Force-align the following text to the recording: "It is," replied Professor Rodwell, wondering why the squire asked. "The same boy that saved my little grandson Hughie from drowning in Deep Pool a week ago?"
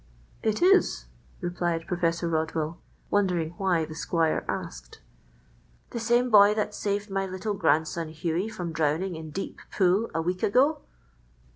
"It 0.41 0.63
is," 0.63 1.05
replied 1.41 1.85
Professor 1.85 2.27
Rodwell, 2.27 2.81
wondering 3.11 3.51
why 3.57 3.85
the 3.85 3.93
squire 3.93 4.43
asked. 4.49 4.99
"The 5.91 5.99
same 5.99 6.31
boy 6.31 6.55
that 6.55 6.73
saved 6.73 7.11
my 7.11 7.27
little 7.27 7.53
grandson 7.53 8.07
Hughie 8.09 8.49
from 8.49 8.73
drowning 8.73 9.15
in 9.15 9.29
Deep 9.29 9.59
Pool 9.69 10.09
a 10.15 10.21
week 10.23 10.41
ago?" 10.41 10.81